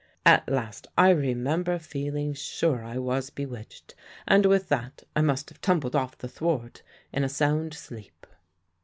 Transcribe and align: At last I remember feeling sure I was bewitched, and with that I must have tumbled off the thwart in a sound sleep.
At 0.25 0.49
last 0.49 0.87
I 0.97 1.11
remember 1.11 1.77
feeling 1.77 2.33
sure 2.33 2.83
I 2.83 2.97
was 2.97 3.29
bewitched, 3.29 3.93
and 4.27 4.47
with 4.47 4.67
that 4.69 5.03
I 5.15 5.21
must 5.21 5.49
have 5.49 5.61
tumbled 5.61 5.95
off 5.95 6.17
the 6.17 6.27
thwart 6.27 6.81
in 7.13 7.23
a 7.23 7.29
sound 7.29 7.75
sleep. 7.75 8.25